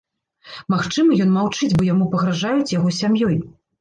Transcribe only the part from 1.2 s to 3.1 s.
ён маўчыць, бо яму пагражаюць яго